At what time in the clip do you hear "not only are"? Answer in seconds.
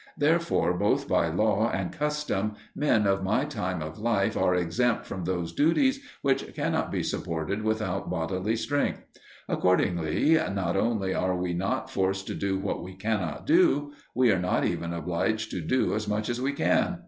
10.55-11.35